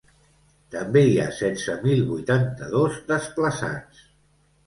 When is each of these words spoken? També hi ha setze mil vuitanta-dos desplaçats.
També 0.75 1.01
hi 1.09 1.17
ha 1.23 1.27
setze 1.39 1.75
mil 1.83 2.01
vuitanta-dos 2.13 2.97
desplaçats. 3.13 4.01